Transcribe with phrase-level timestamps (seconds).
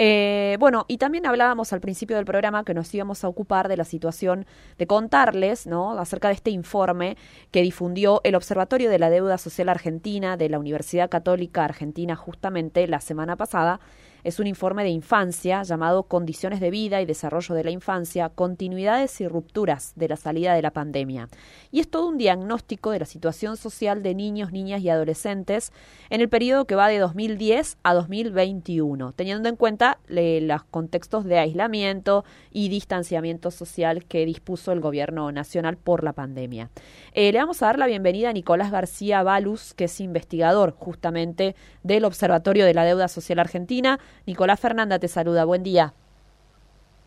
[0.00, 3.76] Eh, bueno, y también hablábamos al principio del programa que nos íbamos a ocupar de
[3.76, 4.46] la situación
[4.78, 5.98] de contarles, ¿no?
[5.98, 7.16] Acerca de este informe
[7.50, 12.86] que difundió el Observatorio de la Deuda Social Argentina de la Universidad Católica Argentina justamente
[12.86, 13.80] la semana pasada
[14.24, 19.20] es un informe de infancia llamado Condiciones de vida y desarrollo de la infancia, continuidades
[19.20, 21.28] y rupturas de la salida de la pandemia.
[21.70, 25.72] Y es todo un diagnóstico de la situación social de niños, niñas y adolescentes
[26.10, 31.38] en el periodo que va de 2010 a 2021, teniendo en cuenta los contextos de
[31.38, 36.70] aislamiento y distanciamiento social que dispuso el gobierno nacional por la pandemia.
[37.12, 41.54] Eh, le vamos a dar la bienvenida a Nicolás García Balus, que es investigador justamente
[41.82, 43.98] del Observatorio de la Deuda Social Argentina.
[44.26, 45.92] Nicolás Fernanda te saluda, buen día.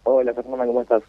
[0.04, 1.04] Hola Fernanda, ¿cómo estás?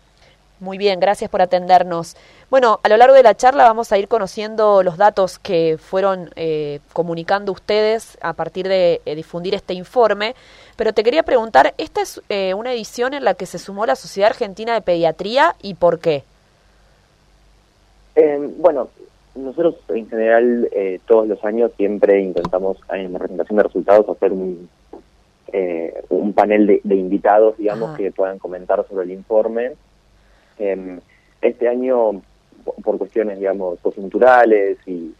[0.62, 2.16] Muy bien, gracias por atendernos.
[2.48, 6.30] Bueno, a lo largo de la charla vamos a ir conociendo los datos que fueron
[6.36, 10.36] eh, comunicando ustedes a partir de eh, difundir este informe,
[10.76, 13.96] pero te quería preguntar, ¿esta es eh, una edición en la que se sumó la
[13.96, 16.22] Sociedad Argentina de Pediatría y por qué?
[18.58, 18.88] bueno,
[19.34, 20.68] nosotros en general
[21.06, 24.68] todos los años siempre intentamos en la presentación de resultados hacer un,
[25.52, 29.72] eh, un panel de, invitados, digamos, que puedan comentar sobre el informe.
[30.58, 31.00] Em,
[31.40, 32.22] este año,
[32.82, 35.12] por cuestiones, digamos, coyunturales y,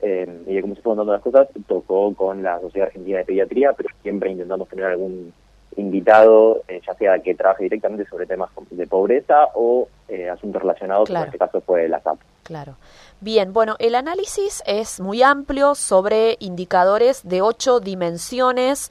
[0.00, 3.24] em, y de cómo se fueron dando las cosas, tocó con la Sociedad Argentina de
[3.24, 5.32] Pediatría, pero siempre intentamos tener algún
[5.76, 11.10] invitado, eh, ya sea que trabaje directamente sobre temas de pobreza o eh, asuntos relacionados,
[11.10, 12.18] en este caso fue la SAP.
[12.42, 12.76] Claro.
[13.20, 18.90] Bien, bueno, el análisis es muy amplio sobre indicadores de ocho dimensiones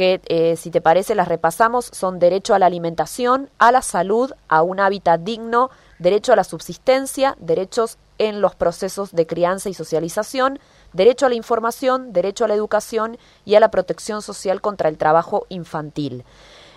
[0.00, 1.90] que, eh, si te parece, las repasamos.
[1.92, 6.44] Son derecho a la alimentación, a la salud, a un hábitat digno, derecho a la
[6.44, 10.58] subsistencia, derechos en los procesos de crianza y socialización,
[10.94, 14.96] derecho a la información, derecho a la educación y a la protección social contra el
[14.96, 16.24] trabajo infantil.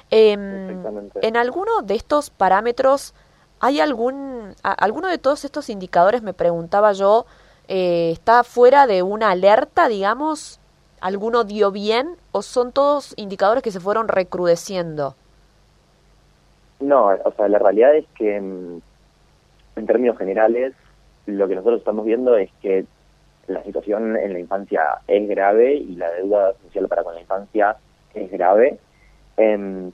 [0.09, 3.13] Em, en alguno de estos parámetros,
[3.61, 7.25] ¿hay algún, alguno de todos estos indicadores, me preguntaba yo,
[7.69, 10.59] eh, está fuera de una alerta, digamos?
[11.03, 15.16] ¿Alguno dio bien o son todos indicadores que se fueron recrudeciendo?
[16.80, 18.81] No, o sea, la realidad es que en
[19.86, 20.74] términos generales
[21.25, 22.86] lo que nosotros estamos viendo es que
[23.47, 27.75] la situación en la infancia es grave y la deuda social para con la infancia
[28.13, 28.80] es grave.
[29.36, 29.92] Em,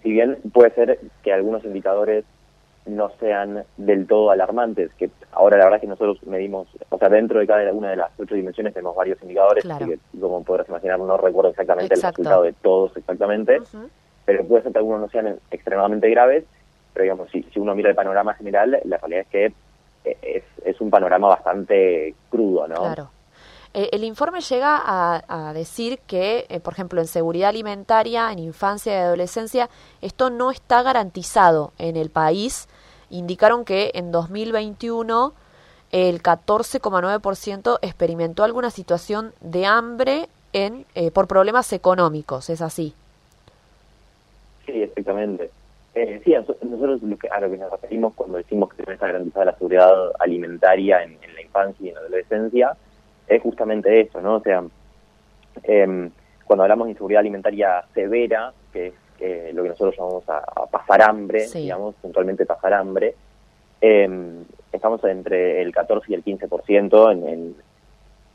[0.00, 2.24] si bien puede ser que algunos indicadores
[2.86, 7.08] no sean del todo alarmantes, que ahora la verdad es que nosotros medimos, o sea,
[7.08, 10.98] dentro de cada una de las ocho dimensiones tenemos varios indicadores, que como podrás imaginar
[10.98, 13.60] no recuerdo exactamente el resultado de todos exactamente,
[14.24, 16.44] pero puede ser que algunos no sean extremadamente graves,
[16.92, 19.52] pero digamos, si, si uno mira el panorama general, la realidad es que
[20.22, 22.76] es, es un panorama bastante crudo, ¿no?
[22.76, 23.10] Claro.
[23.76, 28.92] Eh, el informe llega a, decir que, eh, por ejemplo, en seguridad alimentaria, en infancia
[28.92, 29.68] y adolescencia,
[30.00, 32.68] esto no está garantizado en el país.
[33.14, 35.32] Indicaron que en 2021
[35.92, 42.50] el 14,9% experimentó alguna situación de hambre en, eh, por problemas económicos.
[42.50, 42.92] ¿Es así?
[44.66, 45.48] Sí, exactamente.
[45.94, 49.56] Eh, sí, nosotros a lo que nos referimos cuando decimos que no está garantizada la
[49.56, 52.76] seguridad alimentaria en, la infancia y en la adolescencia
[53.28, 54.38] es justamente eso, ¿no?
[54.38, 54.64] O sea,
[55.62, 56.10] em,
[56.44, 61.46] cuando hablamos de inseguridad alimentaria severa, que es lo que nosotros llamamos a, pasar hambre,
[61.52, 63.14] digamos, puntualmente pasar hambre,
[63.80, 67.54] em, estamos entre el 14 y el 15% en, en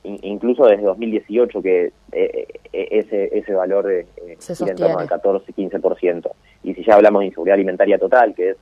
[0.04, 6.32] incluso desde 2018 que eh, eh, ese ese valor eh, en torno al 14-15%.
[6.64, 8.58] Y si ya hablamos de inseguridad alimentaria total, que es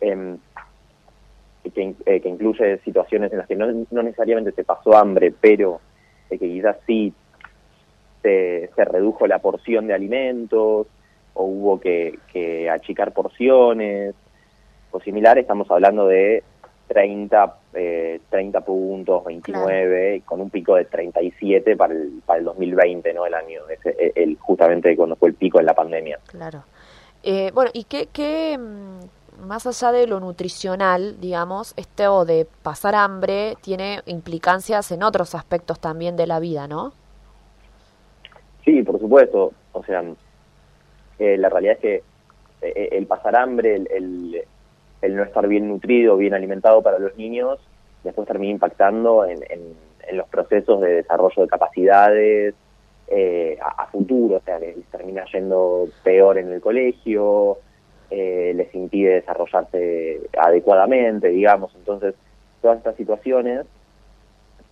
[0.00, 0.38] em,
[1.74, 3.66] que, que, incluye situaciones en las que no,
[4.02, 5.80] necesariamente se pasó hambre, pero
[6.28, 7.12] que quizás sí
[8.22, 10.86] se, se, redujo la porción de alimentos
[11.40, 14.14] o hubo que, que achicar porciones
[14.92, 16.42] o similar, estamos hablando de
[16.88, 23.14] 30, eh, 30 puntos, 29, con un pico de 37 para el, para el 2020,
[23.14, 23.24] ¿no?
[23.24, 26.18] El año, ese, el, justamente cuando fue el pico en la pandemia.
[26.26, 26.64] Claro.
[27.22, 32.94] Eh, bueno, ¿y qué, qué, mm, más allá de lo nutricional, digamos, esto de pasar
[32.94, 36.92] hambre tiene implicancias en otros aspectos también de la vida, ¿no?
[38.64, 39.52] Sí, por supuesto.
[39.72, 40.02] O sea,
[41.20, 42.02] eh, la realidad es que
[42.62, 47.60] eh, el pasar hambre, el no estar bien nutrido, bien alimentado para los niños,
[48.04, 49.40] después termina impactando en,
[50.12, 52.54] los procesos de desarrollo de capacidades
[53.06, 57.58] eh, a, futuro, o sea, les termina yendo peor en el colegio,
[58.10, 62.16] eh, les impide desarrollarse adecuadamente, digamos, entonces
[62.60, 63.66] todas estas situaciones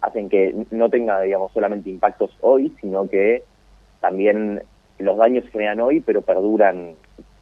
[0.01, 3.45] hacen que no tenga, digamos, solamente impactos hoy, sino que
[4.01, 4.63] también
[4.99, 6.95] los daños se generan hoy, pero perduran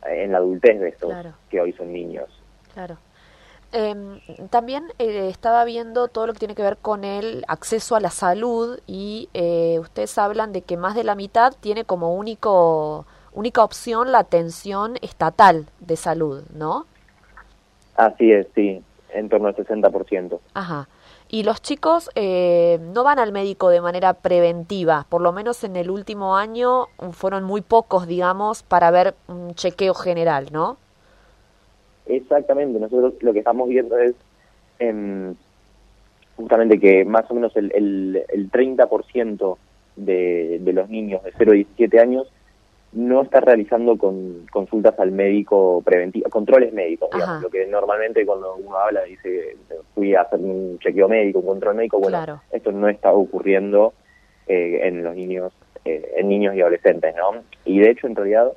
[0.07, 1.13] en la adultez de estos
[1.51, 2.29] que hoy son niños.
[2.75, 2.99] Claro.
[3.73, 8.01] Em, también eh, estaba viendo todo lo que tiene que ver con el acceso a
[8.01, 13.07] la salud y eh, ustedes hablan de que más de la mitad tiene como único
[13.33, 16.87] única opción la atención estatal de salud, ¿no?
[17.97, 18.83] Así es, sí,
[19.13, 20.39] en torno al 60%.
[20.55, 20.89] Ajá.
[21.29, 25.75] Y los chicos eh, no van al médico de manera preventiva, por lo menos en
[25.75, 30.77] el último año fueron muy pocos, digamos, para ver un chequeo general, ¿no?
[32.07, 34.15] Exactamente, nosotros lo que estamos viendo es
[34.79, 35.35] em,
[36.37, 39.57] justamente que más o menos el, el, el 30%
[39.97, 42.29] de, de los niños de 0 a 17 años
[42.97, 48.57] no está realizando con consultas al médico preventivo, controles médicos, digamos, lo que normalmente cuando
[48.57, 49.57] uno habla dice
[49.95, 53.93] fui a hacer un chequeo médico, un control médico, bueno, esto no está ocurriendo
[54.47, 55.53] eh, en los niños,
[55.85, 57.43] eh, en niños y adolescentes, ¿no?
[57.67, 58.53] Y de hecho, en realidad,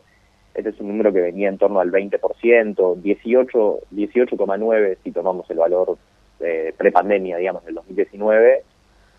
[0.53, 5.57] este es un número que venía en torno al 20%, 18, 18,9 si tomamos el
[5.57, 5.97] valor
[6.39, 8.63] eh, prepandemia, digamos, del 2019,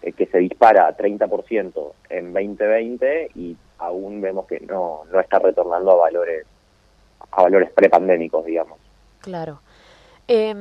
[0.02, 5.38] eh, que se dispara a 30% en 2020 y aún vemos que no, no está
[5.38, 6.46] retornando a valores
[7.32, 8.78] a valores prepandémicos, digamos.
[9.20, 9.60] Claro.
[10.26, 10.52] Eh,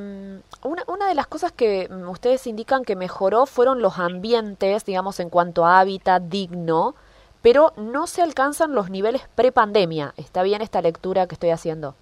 [0.64, 5.30] una, una de las cosas que ustedes indican que mejoró fueron los ambientes, digamos, en
[5.30, 6.94] cuanto a hábitat digno,
[7.42, 10.12] pero no se alcanzan los niveles prepandemia.
[10.16, 11.94] ¿Está bien esta lectura que estoy haciendo?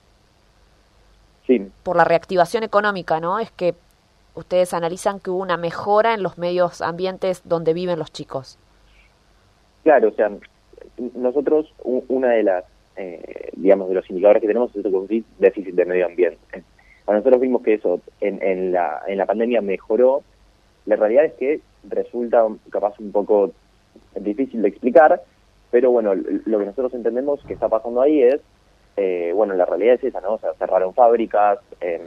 [1.47, 1.71] Sí.
[1.83, 3.39] Por la reactivación económica, ¿no?
[3.39, 3.75] Es que
[4.35, 8.59] ustedes analizan que hubo una mejora en los medios ambientes donde viven los chicos.
[9.83, 10.31] Claro, o sea,
[11.15, 12.65] nosotros una de las,
[12.97, 16.63] eh, digamos, de los indicadores que tenemos es el déficit de medio ambiente.
[17.05, 20.23] Cuando nosotros vimos que eso en, en, la, en la pandemia mejoró,
[20.87, 23.53] la realidad es que resulta capaz un poco
[24.15, 25.23] difícil de explicar,
[25.71, 28.41] pero bueno, lo que nosotros entendemos que está pasando ahí es,
[28.97, 30.35] eh, bueno, la realidad es esa, ¿no?
[30.35, 32.03] O sea, cerraron fábricas, eh,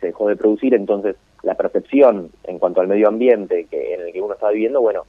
[0.00, 4.12] se dejó de producir, entonces la percepción en cuanto al medio ambiente que en el
[4.12, 5.04] que uno estaba viviendo, bueno,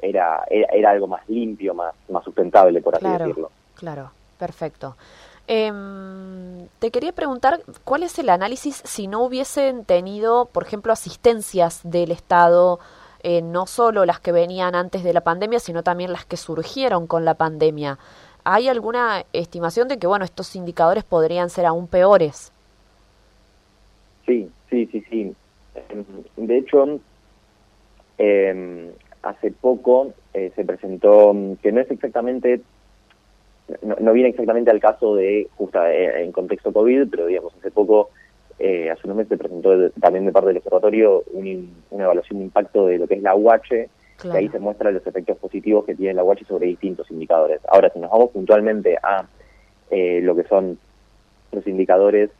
[0.00, 3.50] era, era, algo más limpio, más, más sustentable, por así decirlo.
[3.74, 4.96] Claro, perfecto.
[5.48, 11.80] Em, te quería preguntar, ¿cuál es el análisis si no hubiesen tenido, por ejemplo, asistencias
[11.84, 12.80] del Estado,
[13.22, 17.06] eh, no solo las que venían antes de la pandemia, sino también las que surgieron
[17.06, 17.98] con la pandemia?
[18.42, 22.52] ¿Hay alguna estimación de que, bueno, estos indicadores podrían ser aún peores?
[24.26, 25.34] Sí, sí, sí, sí.
[25.88, 26.04] Em,
[26.36, 27.00] de hecho,
[28.18, 28.92] eh,
[29.28, 32.60] hace poco eh, se presentó, mm, que no es exactamente,
[33.82, 38.10] no, viene exactamente al caso de, justo eh, en contexto COVID, pero digamos, hace poco,
[38.58, 42.86] eh, hace unos meses se presentó también de parte del observatorio una evaluación de impacto
[42.86, 43.88] de lo que es la UH,
[44.22, 47.60] que ahí se muestran los efectos positivos que tiene la UH sobre distintos indicadores.
[47.68, 49.26] Ahora, si nos vamos puntualmente a
[49.90, 50.78] lo que son
[51.52, 52.30] los indicadores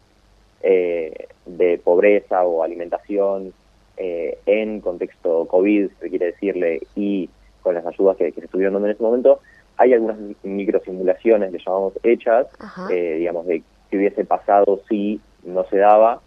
[0.62, 3.52] de pobreza o alimentación,
[3.96, 7.28] eh, en contexto COVID, se quiere decirle, y
[7.62, 9.40] con las ayudas que, se estuvieron dando en ese momento,
[9.78, 12.46] hay algunas microsimulaciones, le llamamos hechas,
[12.90, 16.20] eh, digamos, de qué hubiese pasado si no se daba,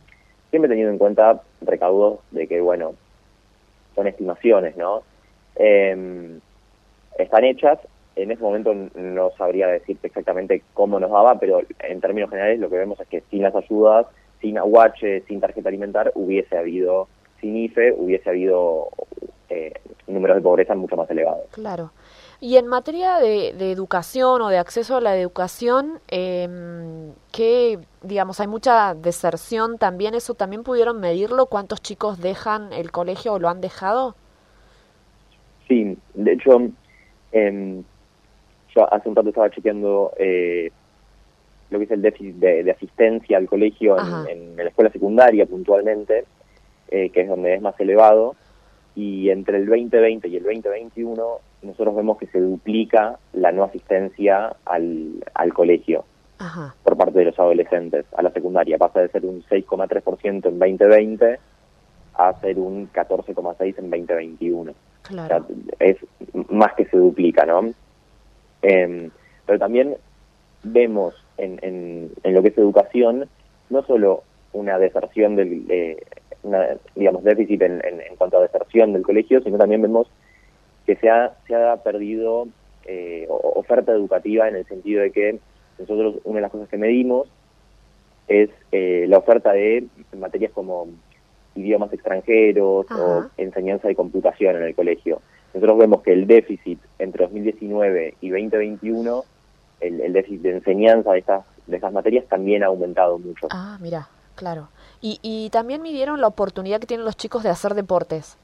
[0.49, 2.93] siempre teniendo en cuenta recaudos de que, bueno,
[3.95, 5.03] son estimaciones, ¿no?
[5.55, 6.39] Em,
[7.17, 7.79] están hechas,
[8.15, 12.69] en ese momento no sabría decirte exactamente cómo nos daba, pero en términos generales lo
[12.69, 14.07] que vemos es que sin las ayudas,
[14.41, 17.07] sin aguache, sin tarjeta alimentar, hubiese habido
[17.39, 18.89] sin IFE hubiese habido
[19.49, 19.73] eh,
[20.07, 21.47] números de pobreza mucho más elevados.
[21.51, 21.91] Claro.
[22.41, 26.47] Y en materia de, educación o de acceso a la educación, eh,
[27.33, 31.47] que, digamos, hay mucha deserción también, ¿eso también pudieron medirlo?
[31.47, 34.15] ¿Cuántos chicos dejan el colegio o lo han dejado?
[35.67, 36.61] Sí, de hecho,
[37.33, 37.83] em,
[38.75, 40.71] yo hace un rato estaba chequeando eh,
[41.69, 46.25] lo que es el déficit de, asistencia al colegio en, la escuela secundaria puntualmente,
[46.89, 48.35] eh, que es donde es más elevado,
[48.95, 54.55] y entre el 2020 y el 2021 nosotros vemos que se duplica la no asistencia
[54.65, 56.05] al, al colegio
[56.83, 58.77] por parte de los adolescentes a la secundaria.
[58.77, 61.39] Pasa de ser un 6,3% en 2020
[62.15, 64.73] a ser un 14,6% en 2021.
[65.03, 65.45] Claro.
[65.79, 65.97] es
[66.49, 67.73] más que se duplica, ¿no?
[68.61, 69.09] Em,
[69.45, 69.95] pero también
[70.63, 73.27] vemos en, en, en, lo que es educación
[73.69, 75.65] no solo una deserción del,
[76.43, 80.07] una, digamos, déficit en, en, cuanto a deserción del colegio, sino también vemos
[80.85, 82.47] que se ha, se ha perdido
[82.85, 85.39] eh, oferta educativa en el sentido de que
[85.77, 87.27] nosotros una de las cosas que medimos
[88.27, 89.85] es eh, la oferta de
[90.17, 90.87] materias como
[91.55, 95.21] idiomas extranjeros o enseñanza de computación en el colegio.
[95.53, 99.23] Nosotros vemos que el déficit entre 2019 y 2021
[99.81, 103.47] el, déficit de enseñanza de estas, de estas materias también ha aumentado mucho.
[103.51, 104.07] Ah, mira,
[104.39, 104.69] claro.
[105.01, 108.37] Y, y también midieron la oportunidad que tienen los chicos de hacer deportes.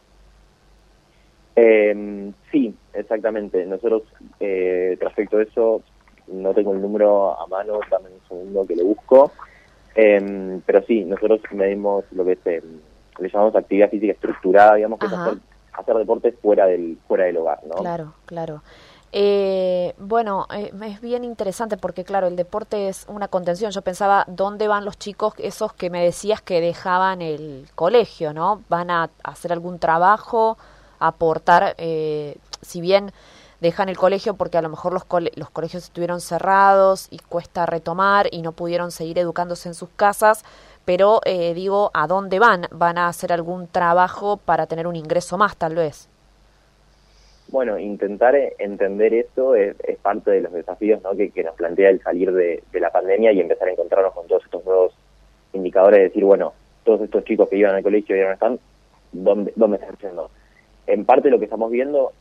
[1.56, 3.66] Eh, sí, exactamente.
[3.66, 4.04] Nosotros,
[4.42, 5.82] eh, respecto a eso,
[6.28, 9.32] no tengo el número a mano, dame un segundo que le busco.
[9.96, 12.62] Eh, pero sí, nosotros medimos lo que se,
[13.20, 15.38] le llamamos actividad física estructurada, digamos, que es hacer,
[15.72, 17.76] hacer deportes fuera del, fuera del hogar, ¿no?
[17.76, 18.62] Claro, claro.
[19.12, 23.72] Eh, bueno, eh, es bien interesante porque, claro, el deporte es una contención.
[23.72, 28.64] Yo pensaba, ¿dónde van los chicos esos que me decías que dejaban el colegio, ¿no?
[28.68, 30.58] ¿Van a hacer algún trabajo,
[31.00, 33.14] aportar, eh, si bien
[33.62, 35.04] dejan el colegio porque a lo mejor los,
[35.36, 40.44] los colegios estuvieron cerrados y cuesta retomar y no pudieron seguir educándose en sus casas,
[40.84, 42.68] pero eh, digo, ¿a dónde van?
[42.72, 46.10] ¿Van a hacer algún trabajo para tener un ingreso más, tal vez?
[47.50, 51.12] Bueno, intentar entender eso es, parte de los desafíos ¿no?
[51.16, 54.66] que, nos plantea el salir de, la pandemia y empezar a encontrarnos con todos estos
[54.66, 54.96] nuevos
[55.54, 58.60] indicadores, decir, bueno, todos estos chicos que iban al colegio y ahora no están,
[59.12, 60.30] ¿dónde, dónde están yendo?
[60.88, 62.12] En parte lo que estamos viendo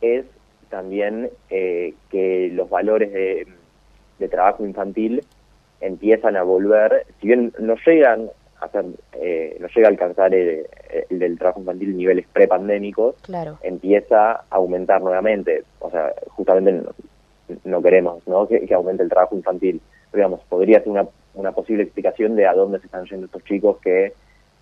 [0.00, 0.26] es
[0.68, 3.46] también eh, que los valores de,
[4.30, 5.24] trabajo infantil
[5.80, 8.30] empiezan a volver, si bien no llegan
[8.62, 10.66] a ser, eh, no llega a alcanzar el,
[11.10, 13.58] del trabajo infantil niveles prepandémicos, claro.
[13.62, 15.64] empieza a aumentar nuevamente.
[15.80, 16.88] O sea, justamente
[17.64, 18.46] no, queremos ¿no?
[18.46, 19.80] Que, aumente el trabajo infantil.
[20.12, 23.78] digamos, podría ser una, una posible explicación de a dónde se están yendo estos chicos
[23.78, 24.12] que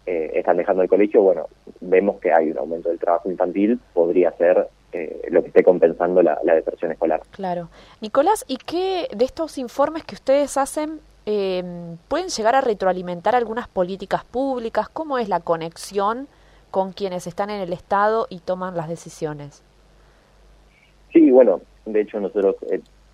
[0.06, 1.22] eh, están dejando el colegio.
[1.22, 1.46] Bueno,
[1.80, 6.22] vemos que hay un aumento del trabajo infantil, podría ser eh, lo que esté compensando
[6.22, 7.20] la, la, deserción escolar.
[7.32, 7.68] Claro.
[8.00, 11.62] Nicolás, ¿y qué de estos informes que ustedes hacen eh,
[12.08, 14.88] pueden llegar a retroalimentar algunas políticas públicas?
[14.88, 16.28] ¿Cómo es la conexión
[16.70, 19.62] con quienes están en el Estado y toman las decisiones?
[21.12, 22.56] Sí, bueno, de hecho nosotros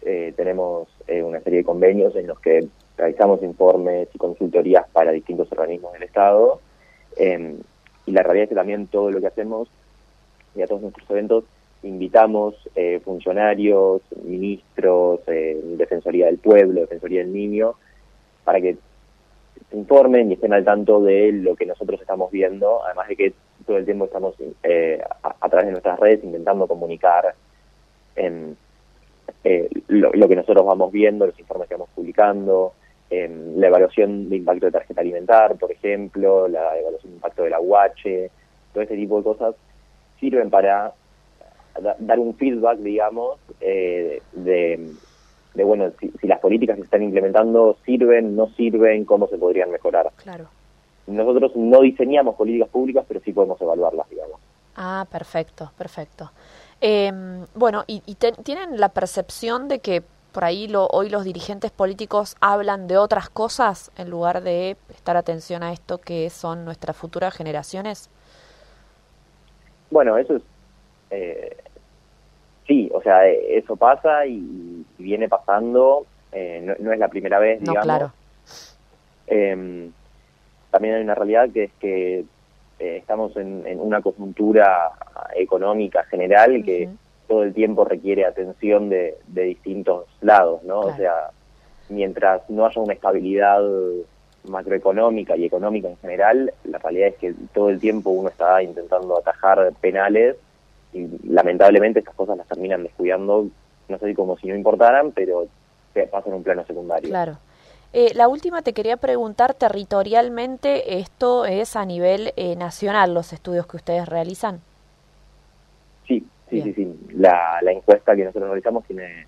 [0.03, 5.51] eh, tenemos una serie de convenios en los que realizamos informes y consultorías para distintos
[5.51, 6.61] organismos del Estado
[8.07, 9.69] y la realidad es que también todo lo que hacemos
[10.55, 11.45] y a todos nuestros eventos
[11.83, 17.75] invitamos eh, funcionarios, ministros, eh, Defensoría del Pueblo, Defensoría del Niño,
[18.47, 18.77] para que
[19.69, 23.33] se informen y estén al tanto de lo que nosotros estamos viendo, además de que
[23.67, 27.35] todo el tiempo estamos eh, a, través de nuestras redes intentando comunicar
[28.15, 28.57] en,
[29.43, 32.75] eh, lo, que nosotros vamos viendo, los informes que vamos publicando,
[33.11, 37.61] la evaluación de impacto de tarjeta alimentar, por ejemplo, la evaluación de impacto de la
[37.61, 38.31] UH,
[38.73, 39.55] todo ese tipo de cosas
[40.21, 40.93] sirven para
[41.99, 44.93] dar un feedback, digamos, eh, de,
[45.57, 49.71] de, bueno, si, las políticas que se están implementando sirven, no sirven, cómo se podrían
[49.71, 50.11] mejorar.
[50.17, 50.47] Claro.
[51.07, 54.41] Nosotros no diseñamos políticas públicas, pero sí podemos evaluarlas, digamos.
[54.77, 56.31] Ah, perfecto, perfecto.
[56.81, 58.01] Em, bueno, ¿y,
[58.43, 63.31] tienen la percepción de que por ahí lo, hoy los dirigentes políticos hablan de otras
[63.31, 68.11] cosas en lugar de prestar atención a esto que son nuestras futuras generaciones?
[69.91, 70.43] Bueno, eso es
[71.11, 71.57] eh,
[72.67, 77.85] sí, o sea, eso pasa y, viene pasando, eh, no, es la primera vez, digamos.
[77.85, 78.13] claro.
[79.27, 79.91] Em,
[80.71, 82.25] también hay una realidad que es que
[82.79, 84.93] eh, estamos en, una coyuntura
[85.35, 86.89] económica general que
[87.27, 90.81] todo el tiempo requiere atención de, distintos lados, ¿no?
[90.81, 91.31] O sea,
[91.89, 93.63] mientras no haya una estabilidad
[94.45, 99.19] macroeconómica y económica en general, la realidad es que todo el tiempo uno está intentando
[99.19, 100.37] atajar penales
[100.93, 103.49] y lamentablemente estas cosas las terminan descuidando,
[103.89, 105.47] no sé si como si no importaran, pero
[106.11, 107.09] pasan a un plano secundario.
[107.09, 107.39] Claro.
[107.93, 113.67] Eh, la última te quería preguntar, territorialmente, ¿esto es a nivel eh, nacional los estudios
[113.67, 114.61] que ustedes realizan?
[116.07, 117.09] Sí, sí, sí, sí.
[117.15, 119.27] La, la encuesta que nosotros realizamos tiene,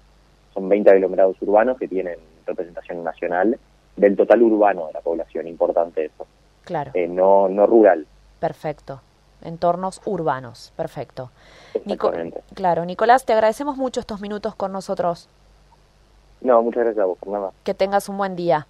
[0.53, 3.59] son 20 aglomerados urbanos que tienen representación nacional
[3.97, 6.27] del total urbano de la población, importante eso.
[6.65, 6.91] Claro.
[6.93, 8.07] Eh, no, no rural.
[8.39, 9.01] Perfecto
[9.43, 10.73] entornos urbanos.
[10.77, 11.31] Perfecto.
[12.55, 15.29] claro, Nicolás, te agradecemos mucho estos minutos con nosotros.
[16.41, 17.51] No, muchas gracias a vos, nada.
[17.65, 18.67] Que tengas un buen día.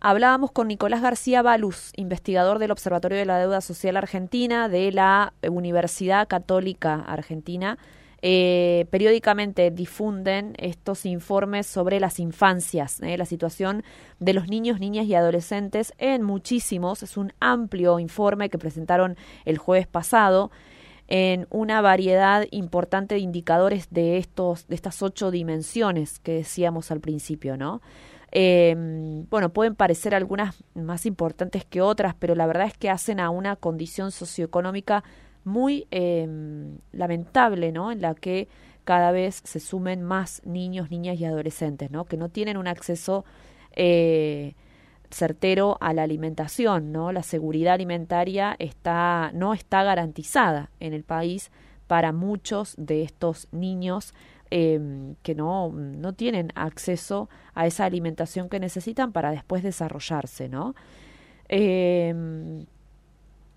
[0.00, 5.34] Hablábamos con Nicolás García Baluz, investigador del Observatorio de la Deuda Social Argentina de la
[5.46, 7.76] Universidad Católica Argentina
[8.22, 13.82] eh, periódicamente difunden estos informes sobre las infancias, eh, la situación
[14.18, 17.02] de los niños, niñas y adolescentes en muchísimos.
[17.02, 20.50] Es un amplio informe que presentaron el jueves pasado
[21.08, 27.00] en una variedad importante de indicadores de estos, de estas ocho dimensiones que decíamos al
[27.00, 27.80] principio, ¿no?
[28.32, 28.76] Eh,
[29.28, 33.30] bueno, pueden parecer algunas más importantes que otras, pero la verdad es que hacen a
[33.30, 35.02] una condición socioeconómica
[35.44, 36.28] muy eh,
[36.92, 37.92] lamentable, ¿no?
[37.92, 38.48] En la que
[38.84, 42.04] cada vez se sumen más niños, niñas y adolescentes, ¿no?
[42.04, 43.24] Que no tienen un acceso
[43.76, 44.54] eh,
[45.10, 47.12] certero a la alimentación, ¿no?
[47.12, 51.50] La seguridad alimentaria está, no está garantizada en el país
[51.86, 54.14] para muchos de estos niños
[54.50, 60.74] em, que no, no tienen acceso a esa alimentación que necesitan para después desarrollarse, ¿no?
[61.48, 62.66] Em,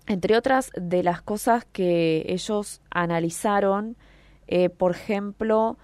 [0.06, 3.96] entre otras de las cosas que ellos analizaron,
[4.46, 5.78] eh, por ejemplo,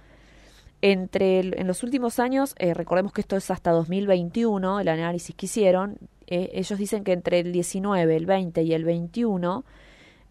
[0.82, 5.46] entre en los últimos años, eh, recordemos que esto es hasta 2021, el análisis que
[5.46, 9.64] hicieron, eh, ellos dicen que entre el 19, el 20 y el 21,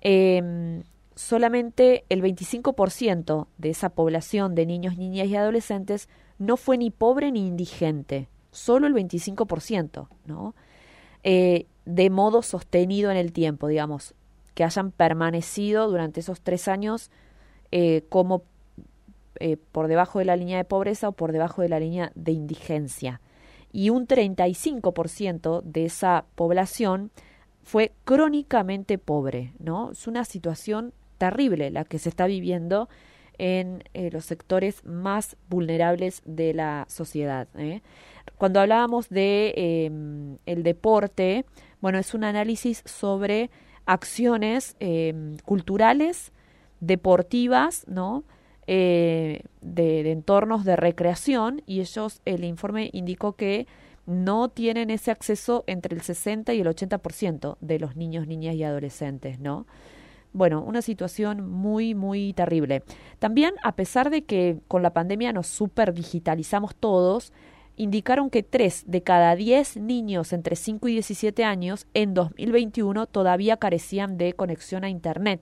[0.02, 0.84] em,
[1.16, 7.32] solamente el 25% de esa población de niños, niñas y adolescentes no fue ni pobre
[7.32, 10.56] ni indigente, solo el 25%, ¿no?
[11.24, 14.14] Eh, de modo sostenido en el tiempo, digamos,
[14.54, 17.12] que hayan permanecido durante esos tres años
[18.10, 18.44] como
[19.42, 22.34] eh, por debajo de la línea de pobreza o por debajo de la línea de
[22.34, 23.22] indigencia.
[23.72, 27.10] Y un 35% de esa población
[27.64, 29.92] fue crónicamente pobre, ¿no?
[29.92, 32.90] Es una situación terrible la que se está viviendo
[33.40, 37.48] en eh, los sectores más vulnerables de la sociedad.
[37.58, 37.82] ¿eh?
[38.38, 41.46] Cuando hablábamos de em, el deporte,
[41.82, 43.50] bueno, es un análisis sobre
[43.86, 46.32] acciones em, culturales,
[46.80, 48.24] deportivas, ¿no?
[48.72, 53.66] Eh, de, entornos de recreación y ellos, el informe indicó que
[54.06, 58.64] no tienen ese acceso entre el 60 y el 80% de los niños, niñas y
[58.64, 59.66] adolescentes, ¿no?
[60.32, 62.84] Bueno, una situación muy, muy terrible.
[63.18, 67.34] También, a pesar de que con la pandemia nos super digitalizamos todos,
[67.76, 73.58] indicaron que 3 de cada 10 niños entre 5 y 17 años en 2021 todavía
[73.58, 75.42] carecían de conexión a Internet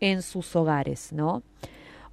[0.00, 1.42] en sus hogares, ¿no?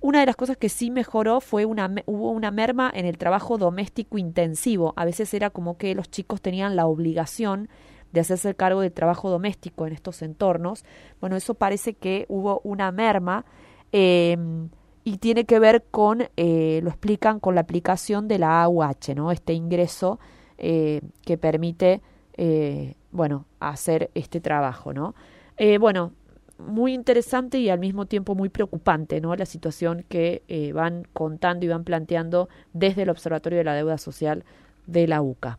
[0.02, 3.58] Una de las cosas que sí mejoró fue una hubo una merma en el trabajo
[3.58, 4.94] doméstico intensivo.
[4.96, 7.70] A veces era como que los chicos tenían la obligación
[8.12, 10.84] de hacerse cargo del trabajo doméstico en estos entornos.
[11.20, 13.46] Bueno, eso parece que hubo una merma
[13.92, 14.70] em,
[15.04, 19.32] y tiene que ver con, eh, lo explican con la aplicación de la AUH, ¿no?
[19.32, 20.20] Este ingreso
[20.58, 22.02] eh, que permite,
[22.38, 25.16] eh, bueno, hacer este trabajo, ¿no?
[25.82, 26.14] bueno,
[26.58, 29.36] muy interesante y al mismo tiempo muy preocupante, ¿no?
[29.36, 34.46] La situación que van contando y van planteando desde el Observatorio de la Deuda Social
[34.88, 35.58] de la UCA.